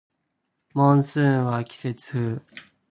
[0.73, 2.41] モンスーンは季節風